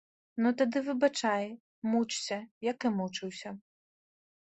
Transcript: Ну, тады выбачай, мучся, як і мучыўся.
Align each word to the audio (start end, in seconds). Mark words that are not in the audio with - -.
Ну, 0.43 0.51
тады 0.59 0.79
выбачай, 0.87 1.45
мучся, 1.91 2.39
як 2.71 2.87
і 2.89 2.93
мучыўся. 2.97 3.49